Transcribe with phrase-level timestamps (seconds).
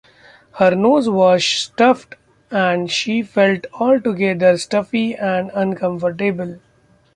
[0.53, 2.15] Her nose was stuffed,
[2.49, 6.57] and she felt altogether stuffy and uncomfortable.